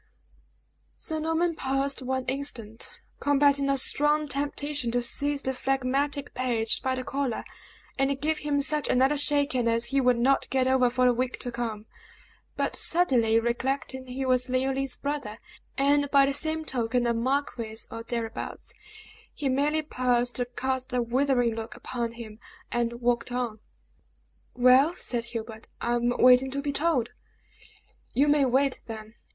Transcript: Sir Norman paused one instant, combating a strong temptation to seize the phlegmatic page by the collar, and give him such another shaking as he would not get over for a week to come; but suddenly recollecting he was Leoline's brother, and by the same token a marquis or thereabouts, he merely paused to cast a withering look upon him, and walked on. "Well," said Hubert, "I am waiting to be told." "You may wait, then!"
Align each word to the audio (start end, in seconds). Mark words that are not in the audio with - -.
Sir 0.95 1.19
Norman 1.19 1.53
paused 1.53 2.01
one 2.01 2.25
instant, 2.25 3.01
combating 3.19 3.69
a 3.69 3.77
strong 3.77 4.27
temptation 4.27 4.89
to 4.93 5.03
seize 5.03 5.43
the 5.43 5.53
phlegmatic 5.53 6.33
page 6.33 6.81
by 6.81 6.95
the 6.95 7.03
collar, 7.03 7.43
and 7.99 8.19
give 8.19 8.39
him 8.39 8.61
such 8.61 8.89
another 8.89 9.15
shaking 9.15 9.67
as 9.67 9.85
he 9.93 10.01
would 10.01 10.17
not 10.17 10.49
get 10.49 10.65
over 10.65 10.89
for 10.89 11.05
a 11.05 11.13
week 11.13 11.37
to 11.41 11.51
come; 11.51 11.85
but 12.57 12.75
suddenly 12.75 13.39
recollecting 13.39 14.07
he 14.07 14.25
was 14.25 14.49
Leoline's 14.49 14.95
brother, 14.95 15.37
and 15.77 16.09
by 16.09 16.25
the 16.25 16.33
same 16.33 16.65
token 16.65 17.05
a 17.05 17.13
marquis 17.13 17.77
or 17.91 18.01
thereabouts, 18.01 18.73
he 19.31 19.49
merely 19.49 19.83
paused 19.83 20.35
to 20.37 20.45
cast 20.47 20.91
a 20.93 21.03
withering 21.03 21.53
look 21.53 21.75
upon 21.75 22.13
him, 22.13 22.39
and 22.71 23.01
walked 23.01 23.31
on. 23.31 23.59
"Well," 24.55 24.95
said 24.95 25.25
Hubert, 25.25 25.67
"I 25.79 25.93
am 25.93 26.09
waiting 26.09 26.49
to 26.49 26.61
be 26.63 26.71
told." 26.71 27.09
"You 28.15 28.27
may 28.27 28.45
wait, 28.45 28.81
then!" 28.87 29.13